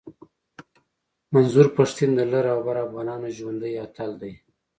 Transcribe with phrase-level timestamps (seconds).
[1.33, 4.33] منظور پشتین د لر او بر افغانانو ژوندی اتل دی